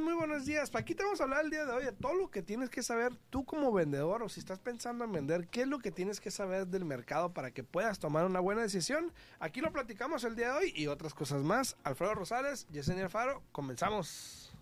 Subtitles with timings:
[0.00, 0.70] muy buenos días.
[0.74, 2.82] Aquí te vamos a hablar el día de hoy de todo lo que tienes que
[2.82, 6.20] saber tú como vendedor o si estás pensando en vender, qué es lo que tienes
[6.20, 9.12] que saber del mercado para que puedas tomar una buena decisión.
[9.38, 11.76] Aquí lo platicamos el día de hoy y otras cosas más.
[11.84, 14.52] Alfredo Rosales, Yesenia Alfaro, comenzamos.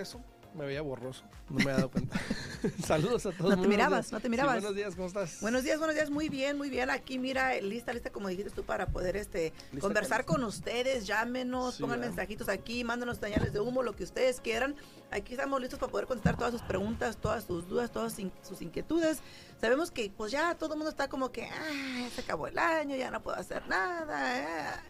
[0.00, 0.20] Regreso.
[0.52, 2.18] Me veía borroso, no me había dado cuenta.
[2.84, 3.54] Saludos a todos.
[3.56, 4.12] No te mirabas, días.
[4.12, 4.54] no te Sí, mirabas.
[4.56, 5.40] buenos días, ¿cómo estás?
[5.40, 6.90] Buenos días, buenos días, muy bien, muy bien.
[6.90, 11.76] Aquí mira, lista, lista, como dijiste tú, para poder este Lista, conversar con ustedes, llámenos,
[11.76, 12.14] Sí, pongan ¿verdad?
[12.16, 14.74] mensajitos aquí, mándanos señales de humo, lo que ustedes quieran.
[15.12, 19.20] Aquí estamos listos para poder contestar todas sus preguntas, todas sus dudas, todas sus inquietudes.
[19.60, 22.96] Sabemos que pues ya todo el mundo está como que, ah, se acabó el año,
[22.96, 24.74] ya no puedo hacer nada.
[24.74, 24.82] ah".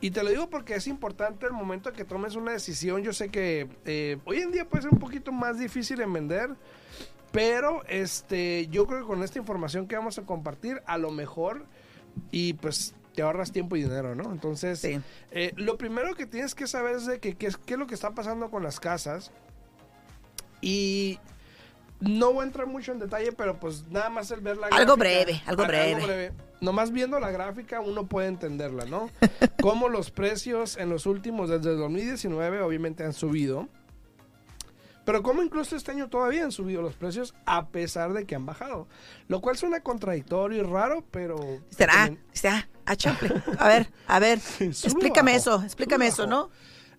[0.00, 3.02] Y te lo digo porque es importante el momento que tomes una decisión.
[3.02, 6.50] Yo sé que eh, hoy en día puede ser un poquito más difícil en vender,
[7.32, 11.66] pero este, yo creo que con esta información que vamos a compartir, a lo mejor,
[12.30, 14.30] y pues te ahorras tiempo y dinero, ¿no?
[14.30, 15.00] Entonces, Sí.
[15.32, 17.88] eh, lo primero que tienes que saber es de que, qué es, qué es lo
[17.88, 19.32] que está pasando con las casas.
[20.60, 21.18] Y
[22.00, 24.96] no voy a entrar mucho en detalle, pero pues nada más el ver la Algo
[24.96, 26.32] gráfica- breve, algo al- breve.
[26.60, 29.10] Nomás viendo la gráfica uno puede entenderla, ¿no?
[29.62, 33.68] Cómo los precios en los últimos, desde el 2019, obviamente han subido.
[35.04, 38.44] Pero como incluso este año todavía han subido los precios a pesar de que han
[38.44, 38.88] bajado.
[39.26, 41.38] Lo cual suena contradictorio y raro, pero...
[41.70, 42.94] Será, será, a
[43.58, 46.50] A ver, a ver, explícame eso, explícame eso, ¿no?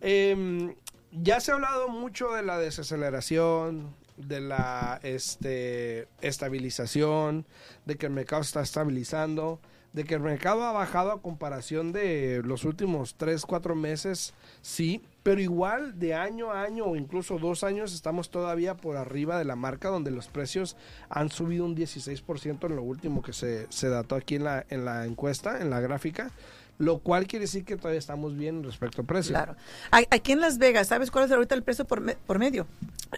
[0.02, 0.76] Eh,
[1.12, 7.46] ya se ha hablado mucho de la desaceleración, de la este, estabilización,
[7.86, 9.60] de que el mercado está estabilizando,
[9.94, 15.02] de que el mercado ha bajado a comparación de los últimos 3, 4 meses, sí,
[15.24, 19.46] pero igual de año a año o incluso dos años estamos todavía por arriba de
[19.46, 20.78] la marca donde los precios
[21.10, 24.86] han subido un 16% en lo último que se, se dató aquí en la, en
[24.86, 26.32] la encuesta, en la gráfica
[26.80, 29.34] lo cual quiere decir que todavía estamos bien respecto al precio.
[29.34, 29.56] Claro.
[29.92, 32.66] Aquí en Las Vegas, ¿sabes cuál es ahorita el precio por, por medio?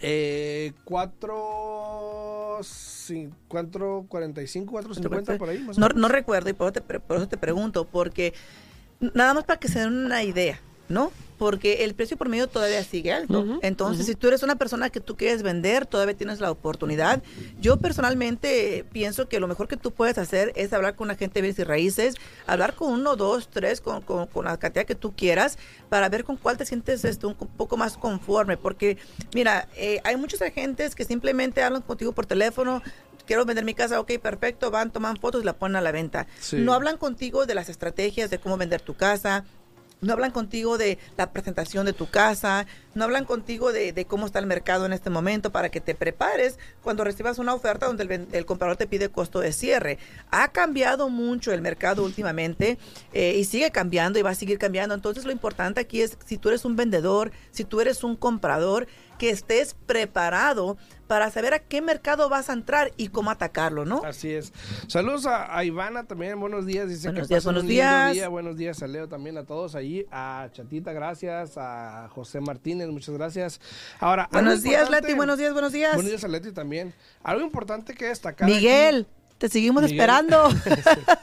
[0.02, 5.64] Eh, cuatro, sí, cuatro cuarenta y cinco, cuatro cincuenta por ahí.
[5.76, 8.34] no, no recuerdo y por eso, te, por eso te pregunto, porque
[9.14, 10.58] nada más para que se den una idea,
[10.88, 11.12] ¿no?
[11.42, 13.58] porque el precio por medio todavía sigue alto.
[13.62, 17.20] Entonces, si tú eres una persona que tú quieres vender, todavía tienes la oportunidad.
[17.60, 21.34] Yo personalmente pienso que lo mejor que tú puedes hacer es hablar con un agente
[21.34, 22.14] de bienes y raíces,
[22.46, 24.04] hablar con uno, dos, tres, con,
[24.44, 25.58] la cantidad que tú quieras,
[25.88, 28.56] para ver con cuál te sientes este, un poco más conforme.
[28.56, 28.98] Porque,
[29.34, 32.82] mira, eh, hay muchos agentes que simplemente hablan contigo por teléfono,
[33.26, 36.28] quiero vender mi casa, ok, perfecto, van, toman fotos y la ponen a la venta.
[36.52, 39.44] No hablan contigo de las estrategias de cómo vender tu casa,
[40.02, 44.40] no hablan contigo de la presentación de tu casa, no hablan contigo de, cómo está
[44.40, 48.44] el mercado en este momento para que te prepares cuando recibas una oferta donde el,
[48.44, 49.98] comprador te pide costo de cierre.
[50.30, 52.78] Ha cambiado mucho el mercado últimamente
[53.12, 54.94] eh, y sigue cambiando y va a seguir cambiando.
[54.94, 58.88] Entonces lo importante aquí es si tú eres un vendedor, si tú eres un comprador,
[59.22, 60.76] que estés preparado
[61.06, 64.02] para saber a qué mercado vas a entrar y cómo atacarlo, ¿no?
[64.04, 64.52] Así es.
[64.88, 66.88] Saludos a, Ivana también, buenos días.
[66.88, 68.28] Dice buenos días, buenos días.
[68.28, 73.14] Buenos días a Leo también, a todos ahí, a Chatita, gracias, a José Martínez, muchas
[73.14, 73.60] gracias.
[74.00, 75.94] Ahora, buenos días, Leti, buenos días, buenos días.
[75.94, 76.92] Buenos días a Leti también.
[77.22, 78.48] Algo importante que destacar.
[78.48, 79.06] Miguel,
[79.38, 80.50] te seguimos esperando.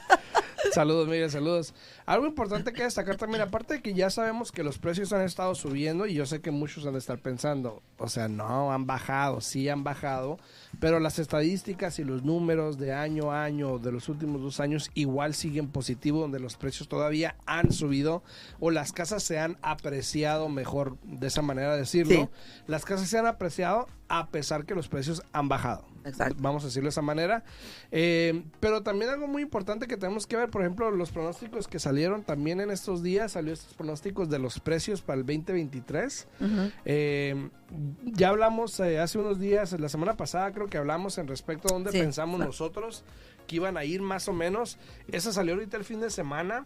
[0.72, 1.74] saludos, Miguel, saludos.
[2.10, 5.54] Algo importante que destacar también, aparte de que ya sabemos que los precios han estado
[5.54, 9.40] subiendo y yo sé que muchos han de estar pensando, o sea, no, han bajado,
[9.40, 10.40] sí han bajado,
[10.78, 14.90] pero las estadísticas y los números de año a año de los últimos dos años
[14.94, 18.22] igual siguen positivos, donde los precios todavía han subido
[18.60, 22.30] o las casas se han apreciado, mejor de esa manera decirlo,
[22.66, 25.84] las casas se han apreciado a pesar que los precios han bajado.
[26.04, 26.36] Exacto.
[26.40, 27.44] Vamos a decirlo de esa manera.
[27.92, 31.78] Eh, pero también algo muy importante que tenemos que ver, por ejemplo, los pronósticos que
[31.78, 36.26] salieron también en estos días, salió estos pronósticos de los precios para el 2023.
[36.84, 37.50] Eh,
[38.04, 41.72] ya hablamos eh, hace unos días, la semana pasada creo que hablamos en respecto a
[41.72, 43.04] dónde pensamos nosotros
[43.46, 44.78] que iban a ir más o menos.
[45.10, 46.64] Esa salió ahorita el fin de semana.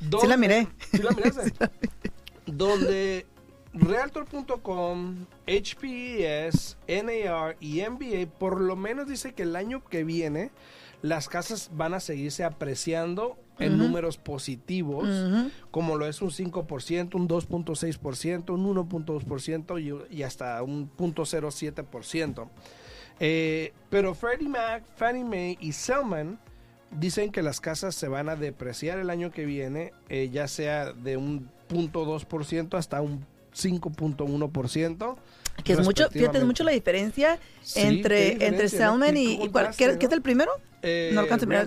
[0.00, 0.68] sí la miré.
[0.90, 1.52] ¿Sí la miraste?
[2.46, 3.26] donde
[3.74, 10.50] Realtor.com, HPS, NAR y NBA por lo menos dice que el año que viene
[11.02, 15.08] las casas van a seguirse apreciando en números positivos,
[15.70, 22.48] como lo es un 5%, un 2.6%, un 1.2% y, y hasta un 0.07%.
[23.20, 26.38] Eh, pero Freddie Mac, Fannie Mae y Selman
[26.90, 30.92] dicen que las casas se van a depreciar el año que viene, eh, ya sea
[30.92, 35.16] de un 0.2% hasta un 5.1%.
[35.64, 37.38] Que es mucho, fíjate, es mucho la diferencia
[37.74, 40.52] entre, entre Selman y, y ¿qué, es el primero?
[40.82, 41.66] Eh, no alcanzo a mirar.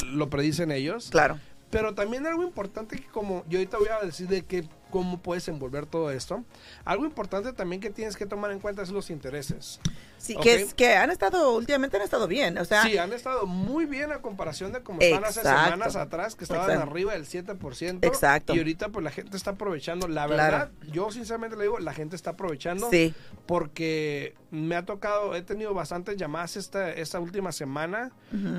[0.05, 1.09] lo predicen ellos.
[1.09, 1.39] Claro.
[1.69, 5.47] Pero también algo importante que como yo ahorita voy a decir de que cómo puedes
[5.47, 6.43] envolver todo esto.
[6.85, 9.79] Algo importante también que tienes que tomar en cuenta es los intereses.
[10.19, 12.83] Sí, que, es, que han estado, últimamente han estado bien, o sea...
[12.83, 16.77] Sí, han estado muy bien a comparación de cómo estaban hace semanas atrás, que estaban
[16.77, 18.05] arriba del 7%.
[18.05, 18.55] Exacto.
[18.55, 20.07] Y ahorita pues la gente está aprovechando.
[20.07, 22.89] La verdad, yo sinceramente le digo, la gente está aprovechando.
[22.91, 23.15] Sí.
[23.47, 28.11] Porque me ha tocado, he tenido bastantes llamadas esta, esta última semana,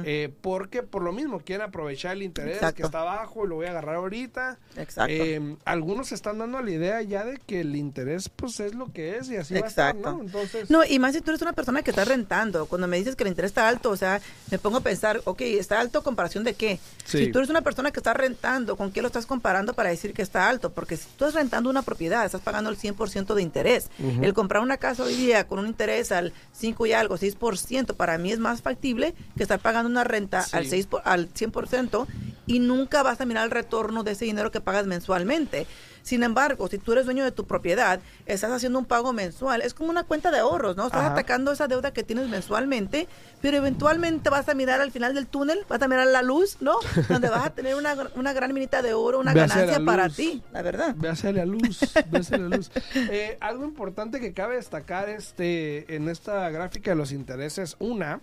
[0.04, 3.66] eh, porque por lo mismo quieren aprovechar el interés que está bajo y lo voy
[3.66, 4.58] a agarrar ahorita.
[4.76, 5.14] Exacto.
[5.14, 9.16] Eh, algunos están dando la idea ya de que el interés pues es lo que
[9.16, 10.20] es y así va a estar, ¿no?
[10.20, 10.70] Entonces...
[10.70, 12.66] No, y más si tú eres una persona que está rentando.
[12.66, 15.40] Cuando me dices que el interés está alto, o sea, me pongo a pensar, ok,
[15.42, 16.78] ¿está alto comparación de qué?
[17.04, 20.14] Si tú eres una persona que está rentando, ¿con qué lo estás comparando para decir
[20.14, 20.72] que está alto?
[20.72, 23.90] Porque si tú estás rentando una propiedad, estás pagando el 100% de interés.
[23.98, 28.18] El comprar una casa hoy día con un interés al 5 y algo, 6%, para
[28.18, 32.06] mí es más factible que estar pagando una renta al, 6 al 100%
[32.46, 35.66] y nunca vas a mirar el retorno de ese dinero que pagas mensualmente.
[36.04, 39.72] Sin embargo, si tú eres dueño de tu propiedad, estás haciendo un pago mensual, es
[39.72, 40.84] como una cuenta de ahorros, ¿no?
[40.84, 43.08] Estás atacando esa deuda que tienes mensualmente,
[43.40, 46.74] pero eventualmente vas a mirar al final del túnel, vas a mirar la luz, ¿no?
[47.08, 50.60] Donde vas a tener una, una gran minita de oro, una ganancia para ti, la
[50.60, 50.94] verdad.
[50.94, 51.80] Ve a la luz,
[52.10, 52.70] ve a la luz.
[52.94, 58.20] Eh, algo importante que cabe destacar este en esta gráfica de los intereses, una,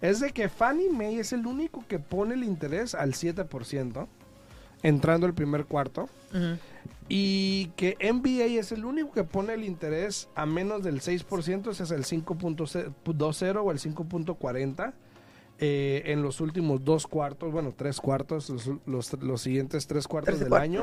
[0.00, 4.06] es de que Fannie Mae es el único que pone el interés al 7%
[4.84, 6.08] entrando el primer cuarto.
[7.08, 11.82] Y que NBA es el único que pone el interés a menos del 6%, ese
[11.82, 14.92] es el 5.20 o el 5.40
[15.58, 18.50] eh, en los últimos dos cuartos, bueno, tres cuartos,
[18.86, 20.80] los, los, siguientes tres cuartos del año.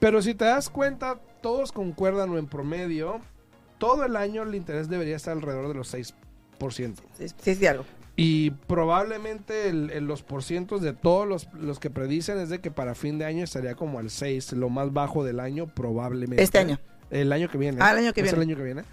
[0.00, 3.20] Pero si te das cuenta, todos concuerdan o en promedio,
[3.78, 6.14] todo el año el interés debería estar alrededor de los 6%.
[7.16, 7.84] Sí, sí, sí algo.
[8.16, 12.94] Y probablemente el, los porcientos de todos los, los, que predicen es de que para
[12.94, 16.42] fin de año estaría como al 6, lo más bajo del año probablemente.
[16.42, 16.80] Este año.
[17.10, 17.78] El año que viene.
[17.80, 18.36] Ah, el año que viene.
[18.36, 18.84] el año que viene.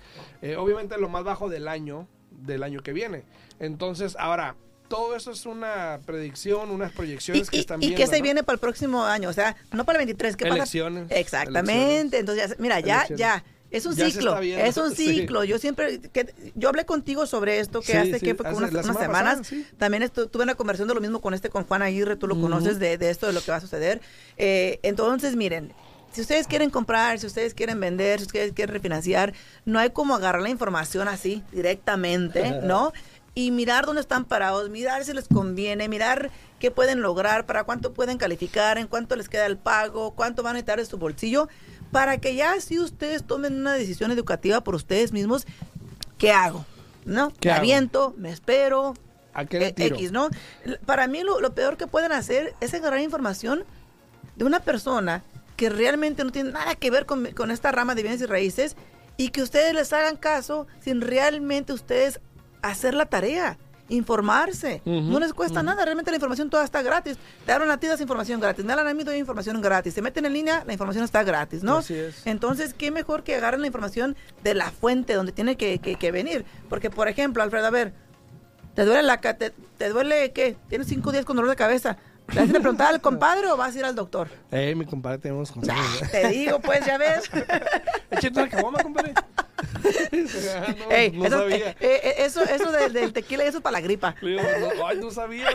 [0.42, 3.24] Eh, obviamente lo más bajo del año, del año que viene.
[3.60, 4.58] Entonces, ahora,
[4.90, 7.96] todo eso es una predicción, unas proyecciones que están viendo.
[7.96, 9.30] ¿Y qué se viene para el próximo año?
[9.30, 11.08] O sea, no para el 23, ¿qué Elecciones.
[11.10, 12.20] Exactamente.
[12.20, 15.44] Entonces, mira, ya, ya es un ciclo, es un ciclo.
[15.44, 19.42] Yo siempre, que, yo hablé contigo sobre esto que hace que fue unas, semanas.
[19.78, 22.78] También tuve una conversación de lo mismo con este, con Juan Aguirre, tú lo conoces
[22.78, 24.00] de, esto, de lo que va a suceder.
[24.38, 25.74] Eh, entonces, miren,
[26.12, 29.34] si ustedes quieren comprar, si ustedes quieren vender, si ustedes quieren refinanciar,
[29.66, 32.94] no hay como agarrar la información así directamente, ¿no?
[33.34, 37.92] Y mirar dónde están parados, mirar si les conviene, mirar qué pueden lograr, para cuánto
[37.92, 41.50] pueden calificar, en cuánto les queda el pago, cuánto van a necesitar de su bolsillo
[41.94, 45.46] para que ya así ustedes tomen una decisión educativa por ustedes mismos,
[46.18, 46.66] ¿qué hago?
[47.06, 47.32] ¿No?
[47.40, 48.96] ¿Qué me aviento, me espero,
[49.34, 50.30] ¿A qué le X, ¿no?
[50.86, 53.64] Para mí lo, peor que pueden hacer es agarrar información
[54.36, 55.24] de una persona
[55.56, 58.76] que realmente no tiene nada que ver con, con esta rama de bienes y raíces
[59.16, 62.20] y que ustedes les hagan caso sin realmente ustedes
[62.64, 63.60] hacer la tarea
[63.94, 64.82] informarse.
[64.86, 67.18] no les cuesta nada, realmente la información toda está gratis.
[67.46, 68.66] Te hablan a ti, das información gratis.
[68.66, 69.94] Me hablan a mí, doy información gratis.
[69.94, 71.78] Se meten en línea, la información está gratis, ¿no?
[71.78, 72.26] Así es.
[72.26, 76.46] Entonces, qué mejor que agarren la información de la fuente donde tiene que, que, venir.
[76.70, 77.94] Porque, por ejemplo, Alfredo, a ver,
[78.74, 80.58] ¿te duele la te, te duele qué?
[80.70, 81.98] Tienes cinco días con dolor de cabeza.
[82.34, 84.30] ¿Le vas a preguntar al compadre o vas a ir al doctor?
[84.52, 86.10] Eh, mi compadre tenemos consejos.
[86.12, 87.30] te digo, pues, ya ves.
[88.12, 89.14] Échate una caguama, compadre.
[91.14, 91.70] no, sabía.
[91.72, 94.16] Eh, eh, eso, eso del, tequila, eso es para la gripa.
[94.22, 95.48] No, ay, no sabía.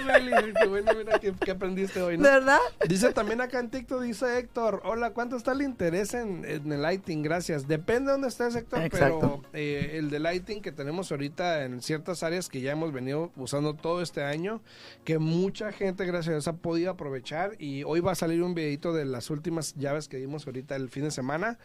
[0.61, 2.25] Qué bueno, mira, que, aprendiste hoy, ¿no?
[2.25, 2.59] ¿Verdad?
[2.89, 7.23] Dice también acá en TikTok, dice Héctor, hola, ¿cuánto está el interés en, el lighting?
[7.23, 7.69] Gracias.
[7.69, 12.23] Depende de dónde estés, Héctor, pero eh, el de lighting que tenemos ahorita en ciertas
[12.23, 14.63] áreas que ya hemos venido usando todo este año,
[15.05, 18.55] que mucha gente, gracias a Dios, ha podido aprovechar y hoy va a salir un
[18.55, 21.59] videito de las últimas llaves que dimos ahorita el fin de semana,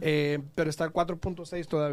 [0.00, 1.87] pero está 4.6 todavía.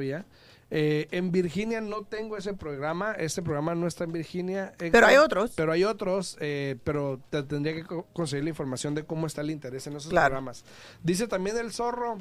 [0.72, 4.74] Eh, en Virginia no tengo ese programa, ese programa no está en Virginia.
[4.78, 5.54] pero hay otros.
[5.56, 9.52] Pero hay otros, eh, pero te tendría que conseguir la información de cómo está el
[9.52, 10.66] interés en esos programas.
[11.04, 12.18] Dice también el zorro.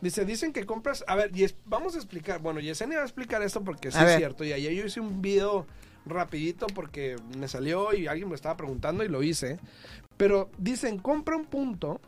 [0.00, 3.42] Dice, dicen que compras, a ver, y vamos a explicar, bueno, Yesenia va a explicar
[3.42, 5.66] esto porque sí es cierto, y ayer yo hice un video
[6.04, 9.58] rapidito porque me salió y alguien me estaba preguntando y lo hice,
[10.16, 12.00] pero dicen, compra un punto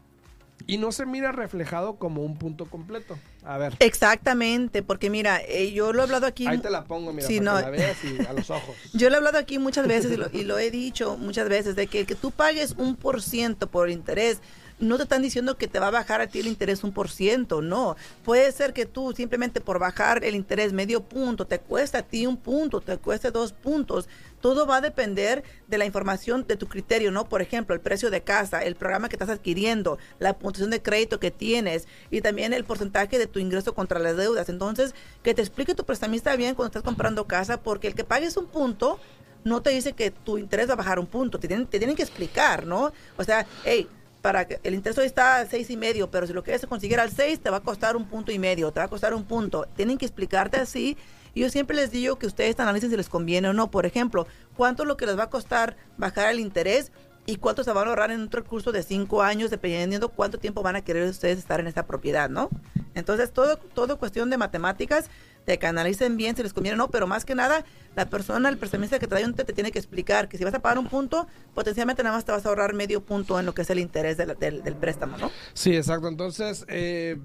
[0.67, 3.19] y no se mira reflejado como un punto completo.
[3.45, 3.75] A ver.
[3.79, 6.47] Exactamente, porque mira, eh, yo lo he hablado aquí.
[6.47, 8.75] Ahí te la pongo, mira, para que la veas y a los ojos.
[8.93, 12.07] Yo lo he hablado aquí muchas veces y lo, he dicho muchas veces de que,
[12.07, 14.41] que tú pagues un por ciento por interés
[14.79, 17.09] no te están diciendo que te va a bajar a ti el interés un por
[17.09, 17.97] ciento, no.
[18.25, 22.27] Puede ser que tú simplemente por bajar el interés medio punto, te cuesta a ti
[22.27, 24.09] un punto, te cueste dos puntos.
[24.41, 27.29] Todo va a depender de la información de tu criterio, ¿no?
[27.29, 31.19] Por ejemplo, el precio de casa, el programa que estás adquiriendo, la puntuación de crédito
[31.19, 34.49] que tienes y también el porcentaje de tu ingreso contra las deudas.
[34.49, 38.37] Entonces, que te explique tu prestamista bien cuando estás comprando casa, porque el que pagues
[38.37, 39.01] un punto
[39.43, 41.97] no te dice que tu interés va a bajar un punto, te tienen, te tienen
[41.97, 42.93] que explicar, ¿no?
[43.17, 43.89] O sea, hey,
[44.27, 46.99] para que el interés hoy está a seis y medio, pero si lo quieres conseguir
[46.99, 49.23] al seis, te va a costar un punto y medio, te va a costar un
[49.23, 49.69] punto.
[49.77, 50.97] Tienen que explicarte así.
[51.33, 53.71] Y yo siempre les digo que ustedes analicen si les conviene o no.
[53.71, 56.91] Por ejemplo, cuánto es lo que les va a costar bajar el interés
[57.25, 60.61] y cuánto se van a ahorrar en un recurso de cinco años, dependiendo cuánto tiempo
[60.61, 62.51] van a querer ustedes estar en esta propiedad, ¿no?
[62.97, 65.09] Entonces, todo, todo cuestión de matemáticas
[65.47, 68.49] de que analicen bien si les conviene o no, pero más que nada, la persona,
[68.49, 70.79] el prestamista que trae un te, te tiene que explicar que si vas a pagar
[70.79, 73.71] un punto, potencialmente nada más te vas a ahorrar medio punto en lo que es
[73.71, 75.31] el interés del, del, del préstamo, ¿no?
[75.55, 76.09] Sí, exacto.
[76.09, 77.19] Entonces, eh,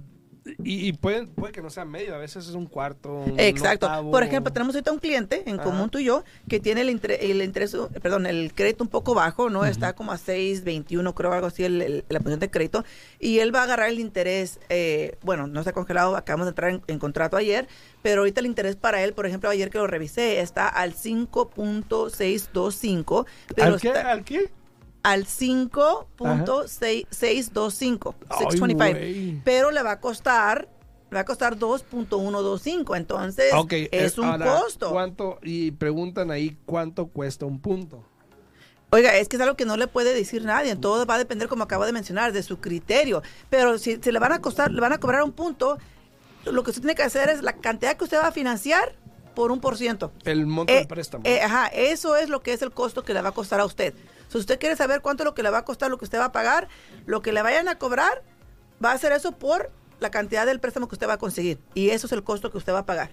[0.64, 3.14] y, y puede, puede que no sea medio, a veces es un cuarto.
[3.14, 3.86] Un Exacto.
[3.86, 4.10] octavo.
[4.10, 5.64] Por ejemplo, tenemos ahorita un cliente en Ajá.
[5.70, 9.14] común tú y yo que tiene el, inter- el interés, perdón, el crédito un poco
[9.14, 9.66] bajo, ¿no?
[9.66, 12.84] Está como a 6.21, creo, algo así, el- el- la posición de crédito.
[13.20, 16.72] Y él va a agarrar el interés, eh, bueno, no está congelado, acabamos de entrar
[16.72, 17.68] en, en contrato ayer,
[18.02, 23.26] pero ahorita el interés para él, por ejemplo, ayer que lo revisé, está al 5.625.
[23.56, 23.88] pero ¿Al qué?
[23.90, 24.50] está- ¿Al qué?
[25.04, 28.92] Al 5.625, Ay, 625.
[28.92, 29.42] güey.
[29.44, 30.68] Pero le va a costar,
[31.10, 32.96] le va a costar 2.125.
[32.98, 34.92] Entonces, Ok, es eh, un ahora, costo.
[34.92, 35.40] ¿Cuánto?
[35.42, 38.04] Y preguntan ahí cuánto cuesta un punto.
[38.94, 40.76] Oiga, es que es algo que no le puede decir nadie.
[40.76, 43.24] Todo va a depender, como acabo de mencionar, de su criterio.
[43.50, 45.78] Pero si, si le van a costar, le van a cobrar un punto,
[46.46, 48.94] lo que usted tiene que hacer es la cantidad que usted va a financiar
[49.34, 50.12] por un por ciento.
[50.26, 51.24] El monto Eh, del préstamo.
[51.26, 53.66] eh, ajá, eso es lo que es el costo que le va a costar a
[53.66, 53.94] usted.
[54.32, 56.18] Si usted quiere saber cuánto es lo que le va a costar, lo que usted
[56.18, 56.70] va a pagar,
[57.06, 58.24] lo que le vayan a cobrar,
[58.84, 61.60] va a ser eso por la cantidad del préstamo que usted va a conseguir.
[61.74, 63.12] Y eso es el costo que usted va a pagar.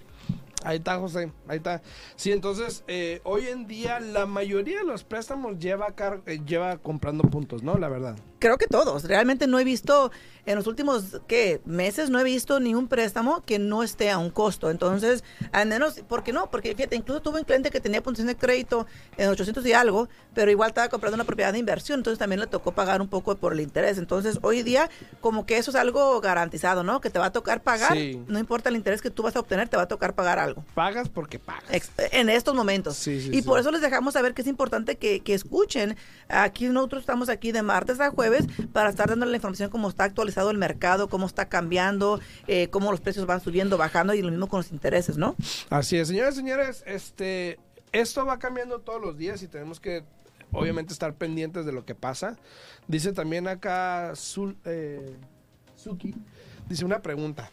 [0.64, 1.32] Ahí está, José.
[1.46, 1.80] Ahí está.
[2.16, 6.76] Sí, entonces, eh, hoy en día la mayoría de los préstamos lleva, car- eh, lleva
[6.78, 7.78] comprando puntos, ¿no?
[7.78, 8.16] La verdad.
[8.40, 9.04] Creo que todos.
[9.04, 10.10] Realmente no he visto,
[10.46, 11.60] en los últimos ¿qué?
[11.64, 14.70] meses, no he visto ni un préstamo que no esté a un costo.
[14.70, 16.48] Entonces, al menos, ¿por qué no?
[16.50, 20.08] Porque fíjate, incluso tuve un cliente que tenía puntuación de crédito en 800 y algo,
[20.34, 23.36] pero igual estaba comprando una propiedad de inversión, entonces también le tocó pagar un poco
[23.36, 23.98] por el interés.
[23.98, 24.88] Entonces, hoy día,
[25.20, 27.00] como que eso es algo garantizado, ¿no?
[27.00, 28.22] Que te va a tocar pagar, Sí.
[28.28, 30.47] no importa el interés que tú vas a obtener, te va a tocar pagar algo.
[30.74, 31.64] Pagas porque pagas.
[31.70, 32.96] Ex- en estos momentos.
[32.96, 33.42] Sí, sí, y sí.
[33.42, 35.96] por eso les dejamos saber que es importante que, que escuchen.
[36.28, 40.04] Aquí nosotros estamos aquí de martes a jueves para estar dando la información cómo está
[40.04, 44.30] actualizado el mercado, cómo está cambiando, eh, cómo los precios van subiendo, bajando y lo
[44.30, 45.34] mismo con los intereses, ¿no?
[45.70, 47.58] Así es, señores, señores, este,
[47.92, 50.04] esto va cambiando todos los días y tenemos que,
[50.52, 52.36] obviamente, estar pendientes de lo que pasa.
[52.86, 55.16] Dice también acá Zul- eh,
[55.76, 56.14] Suki,
[56.68, 57.50] dice una pregunta.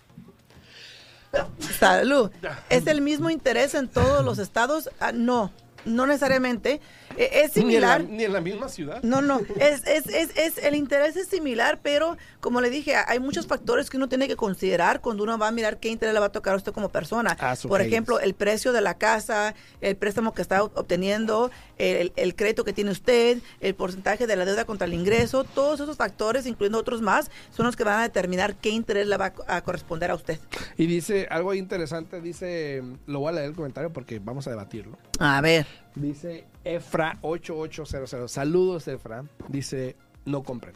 [1.79, 2.31] Salud.
[2.69, 4.89] ¿Es el mismo interés en todos los estados?
[4.99, 5.51] Ah, no,
[5.85, 6.81] no necesariamente.
[7.17, 8.03] Eh, es Ni en, la, similar.
[8.03, 9.01] ni en la misma ciudad.
[9.03, 13.19] No, no, es, es, es, es, el interés es similar, pero como le dije, hay
[13.19, 16.19] muchos factores que uno tiene que considerar cuando uno va a mirar qué interés le
[16.19, 17.37] va a tocar a usted como persona.
[17.39, 22.35] Ah, Por ejemplo, el precio de la casa, el préstamo que está obteniendo, el, el
[22.35, 26.45] crédito que tiene usted, el porcentaje de la deuda contra el ingreso, todos esos factores,
[26.45, 29.61] incluyendo otros más, son los que van a determinar qué interés le va a, a
[29.63, 30.39] corresponder a usted.
[30.77, 34.97] Y dice algo interesante, dice, lo voy a leer el comentario porque vamos a debatirlo.
[35.19, 35.65] A ver.
[35.95, 38.27] Dice Efra8800.
[38.27, 39.23] Saludos, Efra.
[39.47, 40.73] Dice, no compren.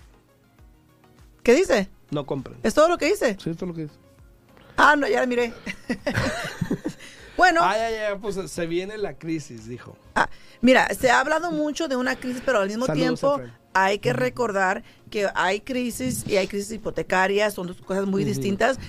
[1.44, 1.90] ¿Qué dice?
[2.12, 2.58] No compren.
[2.64, 3.38] ¿Es todo lo que dice?
[3.42, 3.96] Sí, es lo que dice.
[4.78, 5.54] Ah, no, ya la miré.
[7.38, 7.62] bueno.
[7.64, 9.98] Ah, ya, ya, pues se viene la crisis, dijo.
[10.16, 10.30] Ah,
[10.62, 13.42] mira, se ha hablado mucho de una crisis, pero al mismo Saludos, tiempo
[13.74, 18.80] hay que recordar que hay crisis y hay crisis hipotecarias, son dos cosas muy distintas.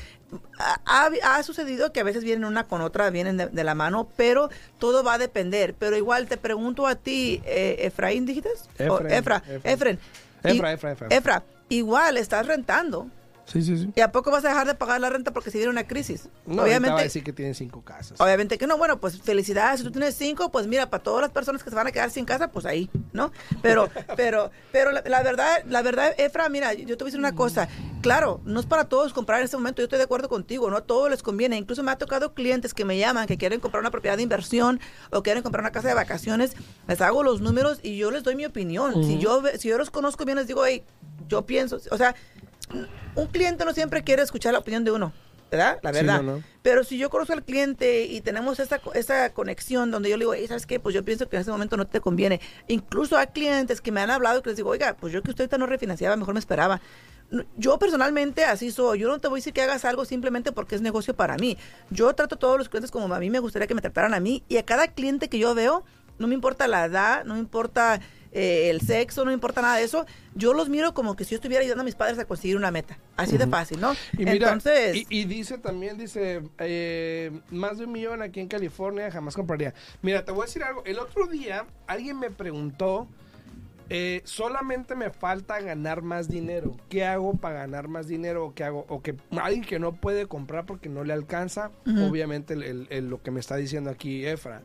[0.58, 4.08] Ha, ha- sucedido que a veces vienen una con otra, vienen de, de la mano,
[4.16, 5.74] pero todo va a depender.
[5.78, 8.50] Pero igual te pregunto a ti, eh, Efraín, ¿dijiste?
[8.88, 9.42] O Efraín, Efra.
[9.64, 9.98] Efren.
[10.42, 11.06] Efra, Efra, Efra.
[11.10, 13.08] Efra, igual estás rentando.
[13.50, 13.90] Sí, sí, sí.
[13.96, 16.28] ¿Y a poco vas a dejar de pagar la renta porque se viene una crisis?
[16.46, 18.20] No, obviamente va a decir que tienen cinco casas.
[18.20, 21.30] Obviamente que no, bueno, pues felicidades, si tú tienes cinco, pues mira, para todas las
[21.32, 23.32] personas que se van a quedar sin casa, pues ahí, ¿no?
[23.60, 27.18] Pero, pero, pero la, la verdad, la verdad, Efra, mira, yo te voy a decir
[27.18, 27.68] una cosa,
[28.02, 30.76] claro, no es para todos comprar en este momento, yo estoy de acuerdo contigo, no
[30.76, 33.80] a todos les conviene, incluso me ha tocado clientes que me llaman, que quieren comprar
[33.80, 34.78] una propiedad de inversión
[35.10, 36.52] o quieren comprar una casa de vacaciones,
[36.86, 39.90] les hago los números y yo les doy mi opinión, si yo, si yo los
[39.90, 40.84] conozco bien, les digo, hey,
[41.28, 42.14] yo pienso, o sea,
[43.14, 45.12] un cliente no siempre quiere escuchar la opinión de uno.
[45.50, 45.78] ¿verdad?
[45.82, 46.22] La verdad.
[46.62, 50.48] Pero si yo conozco al cliente y tenemos esa, esa conexión donde yo le digo,
[50.48, 50.78] ¿sabes qué?
[50.78, 52.40] Pues yo pienso que en ese momento no te conviene.
[52.68, 55.50] Incluso hay clientes que me han hablado que les digo, oiga, pues yo que usted
[55.58, 56.80] no refinanciaba, mejor me esperaba.
[57.56, 59.00] Yo personalmente así soy.
[59.00, 61.56] Yo no te voy a decir que hagas algo simplemente porque es negocio para mí.
[61.90, 64.20] Yo trato a todos los clientes como a mí me gustaría que me trataran a
[64.20, 65.84] mí y a cada cliente que yo veo,
[66.18, 68.00] no me importa la edad, no me importa
[68.32, 70.06] eh, el sexo, no importa nada de eso.
[70.34, 72.70] Yo los miro como que si yo estuviera ayudando a mis padres a conseguir una
[72.70, 72.98] meta.
[73.16, 73.94] Así de fácil, ¿no?
[74.16, 75.04] Y Entonces.
[75.08, 79.74] Y, dice también, dice, eh, más de un millón aquí en California jamás compraría.
[80.02, 80.84] Mira, te voy a decir algo.
[80.84, 83.08] El otro día alguien me preguntó.
[83.92, 86.76] Eh, solamente me falta ganar más dinero.
[86.88, 88.46] ¿Qué hago para ganar más dinero?
[88.46, 88.86] ¿O qué hago?
[88.88, 93.40] O que alguien que no puede comprar porque no le alcanza, obviamente lo que me
[93.40, 94.62] está diciendo aquí Efra.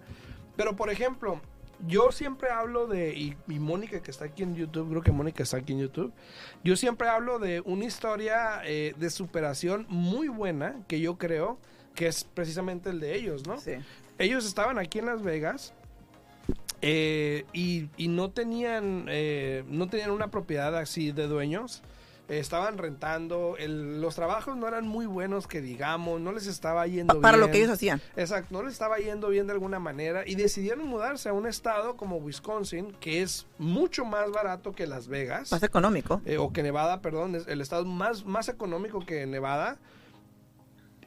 [0.55, 1.41] Pero por ejemplo,
[1.87, 5.57] yo siempre hablo de, y, Mónica que está aquí en YouTube, creo que Mónica está
[5.57, 6.13] aquí en YouTube,
[6.63, 11.59] yo siempre hablo de una historia eh, de superación muy buena que yo creo
[11.93, 13.59] que es precisamente el de ellos, ¿no?
[13.59, 13.73] Sí.
[14.17, 15.73] Ellos estaban aquí en Las Vegas
[16.81, 21.81] eh, y, no tenían eh, no tenían una propiedad así de dueños
[22.27, 27.21] estaban rentando, los trabajos no eran muy buenos que digamos, no les estaba yendo bien.
[27.21, 28.01] Para lo que ellos hacían.
[28.15, 31.97] Exacto, no les estaba yendo bien de alguna manera y decidieron mudarse a un estado
[31.97, 35.51] como Wisconsin, que es mucho más barato que Las Vegas.
[35.51, 36.21] Más económico.
[36.25, 39.77] Eh, o que Nevada, perdón, es el estado más, más económico que Nevada.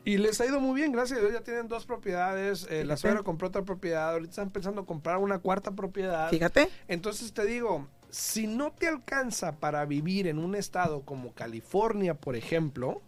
[0.05, 1.35] Y les ha ido muy bien, gracias a Dios.
[1.35, 2.67] Ya tienen dos propiedades.
[2.71, 4.13] Eh, la suegra compró otra propiedad.
[4.13, 6.31] Ahorita están pensando comprar una cuarta propiedad.
[6.31, 6.71] Fíjate.
[6.87, 12.37] Entonces te digo, si no te alcanza para vivir en un estado como California, por
[12.37, 13.03] ejemplo,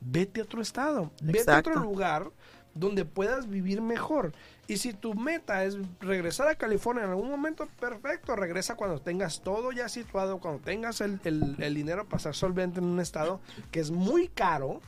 [0.00, 2.30] vete a otro estado, vete a otro lugar
[2.74, 4.32] donde puedas vivir mejor.
[4.66, 9.42] Y si tu meta es regresar a California en algún momento, perfecto, regresa cuando tengas
[9.42, 13.80] todo ya situado, cuando tengas el, el dinero para ser solvente en un estado que
[13.80, 14.80] es muy caro.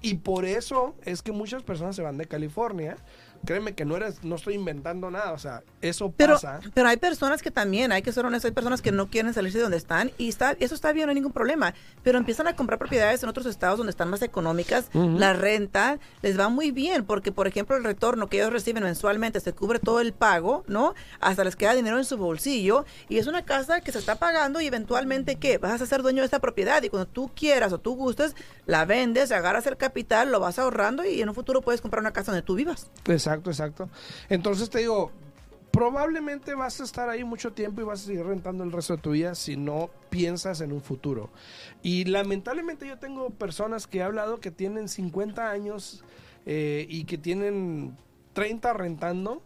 [0.00, 2.96] Y por eso es que muchas personas se van de California
[3.44, 6.60] créeme que no eres, no estoy inventando nada, o sea, eso pasa.
[6.74, 9.58] Pero hay personas que también, hay que ser honestos, hay personas que no quieren salirse
[9.58, 12.56] de donde están y está, eso está bien, no hay ningún problema, pero empiezan a
[12.56, 17.04] comprar propiedades en otros estados donde están más económicas, la renta les va muy bien,
[17.04, 20.94] porque por ejemplo el retorno que ellos reciben mensualmente se cubre todo el pago, ¿no?
[21.20, 24.60] Hasta les queda dinero en su bolsillo y es una casa que se está pagando
[24.60, 25.58] y eventualmente, ¿qué?
[25.58, 28.34] Vas a ser dueño de esta propiedad y cuando tú quieras o tú gustes,
[28.66, 32.12] la vendes, agarras el capital, lo vas ahorrando y en un futuro puedes comprar una
[32.12, 32.90] casa donde tú vivas.
[33.06, 33.88] Exacto, exacto.
[34.28, 35.10] Entonces te digo,
[35.70, 39.02] probablemente vas a estar ahí mucho tiempo y vas a seguir rentando el resto de
[39.02, 41.30] tu vida si no piensas en un futuro.
[41.82, 46.04] Y lamentablemente yo tengo personas que he hablado que tienen 50 años
[46.46, 47.96] eh, y que tienen
[48.32, 49.42] 30 rentando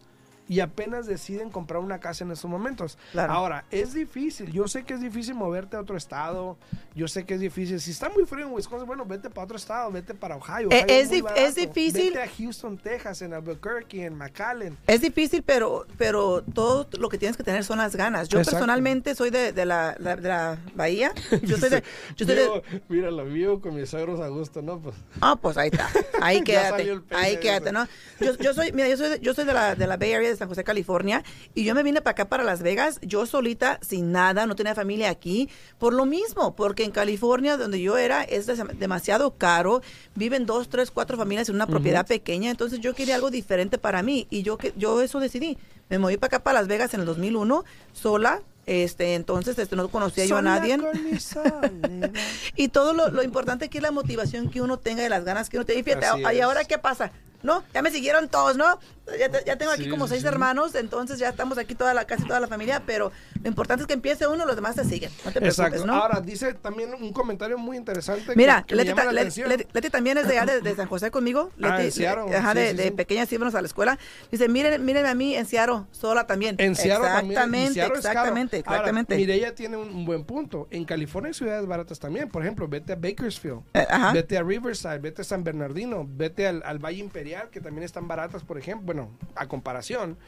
[0.52, 2.98] y apenas deciden comprar una casa en estos momentos.
[3.16, 6.58] Ahora, es difícil, yo sé que es difícil moverte a otro estado,
[6.94, 9.56] yo sé que es difícil, si está muy frío en Wisconsin, bueno, vete para otro
[9.56, 10.68] estado, vete para Ohio.
[10.70, 12.12] Eh, es, es, difícil.
[12.12, 14.76] Vete a Houston, Texas, en Albuquerque, en McAllen.
[14.86, 18.28] Es difícil, pero, pero todo lo que tienes que tener son las ganas.
[18.28, 21.14] Yo personalmente soy de, de, la, de, la, bahía.
[21.42, 21.82] Yo soy de...
[22.16, 22.82] Yo soy de...
[22.90, 24.78] Mira, lo vivo con mis suegros a gusto, ¿no?
[24.78, 24.96] Pues.
[25.22, 25.88] Ah, pues ahí está.
[26.20, 27.00] Ahí quédate.
[27.10, 27.88] ahí quédate, ¿no?
[28.20, 30.41] Yo, yo, soy, mira, yo soy, yo soy de la, de la Bay Area de
[30.42, 31.22] San José, California,
[31.54, 34.74] y yo me vine para acá, para Las Vegas, yo solita, sin nada, no tenía
[34.74, 39.82] familia aquí, por lo mismo, porque en California, donde yo era, es demasiado caro,
[40.16, 44.02] viven dos, tres, cuatro familias en una propiedad pequeña, entonces yo quería algo diferente para
[44.02, 45.58] mí, y yo, yo eso decidí.
[45.88, 49.88] Me moví para acá, para Las Vegas en el 2001, sola, este, entonces este, no
[49.88, 50.78] conocía yo a nadie.
[52.56, 55.48] y todo lo, lo, importante aquí es la motivación que uno tenga y las ganas
[55.48, 55.80] que uno tenga.
[55.80, 57.12] Y fíjate, ¿y ahora qué pasa?
[57.42, 57.64] ¿No?
[57.74, 58.78] Ya me siguieron todos, ¿no?
[59.18, 62.46] Ya, tengo aquí como seis hermanos, entonces ya estamos aquí toda la, casi toda la
[62.46, 63.10] familia, pero
[63.42, 65.10] lo importante es que empiece uno, los demás te siguen.
[65.24, 65.86] No te preocupes, Exacto.
[65.86, 65.94] ¿no?
[65.94, 68.34] Ahora, dice también un comentario muy interesante.
[68.36, 71.50] Mira, Leti, también es de allá de, San José conmigo.
[71.60, 73.98] Ah, Leti, ajá, de, de pequeña íbamos a la escuela.
[74.30, 76.56] Dice, miren, miren a mí en Seattle, sola también.
[76.58, 77.72] En Seattle exactamente, también.
[77.96, 79.16] exactamente, exactamente.
[79.16, 80.68] Mire, ella tiene un, buen punto.
[80.70, 82.28] En California hay ciudades baratas también.
[82.28, 86.62] Por ejemplo, vete a Bakersfield, eh, vete a Riverside, vete a San Bernardino, vete al,
[86.64, 90.18] al Valle Imperial, que también están baratas, por ejemplo, bueno, a comparación,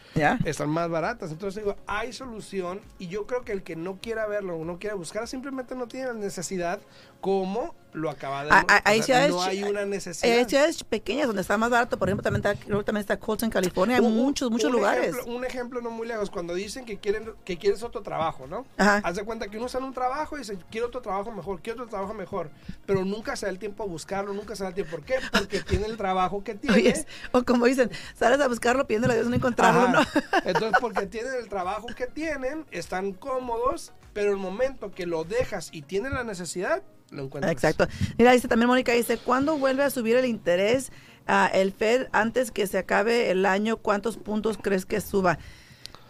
[0.44, 1.30] están más baratas.
[1.30, 4.94] Entonces digo, hay solución y yo creo que el que no quiera verlo, no quiera
[4.94, 6.80] buscar, simplemente no tiene la necesidad
[7.20, 10.36] como lo acaba de ah, ah, hay no hay una necesidad.
[10.36, 13.50] Hay ciudades pequeñas donde está más barato, por ejemplo, también está, creo también está Colton,
[13.50, 15.14] California, hay muchos, muchos lugares.
[15.26, 18.66] un ejemplo no muy lejos, cuando dicen que quieren que quieres otro trabajo, ¿no?
[18.76, 21.82] Haz de cuenta que uno sale un trabajo y dice, quiero otro trabajo mejor, quiero
[21.82, 22.50] otro trabajo mejor,
[22.84, 24.96] pero nunca se da el tiempo a buscarlo, nunca se da el tiempo.
[24.96, 25.14] ¿Por qué?
[25.32, 27.06] Porque tiene el trabajo que tiene.
[27.32, 30.00] o como dicen, sales a buscarlo pidiéndole a Dios no encontrarlo, ¿no?
[30.44, 35.68] Entonces, porque tienen el trabajo que tienen, están cómodos pero el momento que lo dejas
[35.72, 37.52] y tienes la necesidad, lo encuentras.
[37.52, 37.86] Exacto.
[38.16, 40.90] Mira, dice también Mónica, dice, ¿cuándo vuelve a subir el interés
[41.26, 43.76] a el Fed antes que se acabe el año?
[43.76, 45.38] ¿Cuántos puntos crees que suba?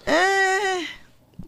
[0.06, 0.84] Eh,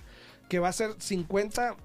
[0.48, 1.76] que va a ser 50